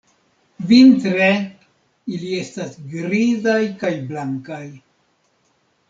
[0.71, 1.27] Vintre,
[2.15, 4.67] ili estas grizaj kaj blankaj.